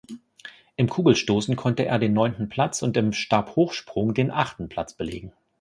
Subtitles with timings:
[0.77, 5.31] Im Kugelstoßen konnte er den neunten Platz und im Stabhochsprung den achten Platz belegen.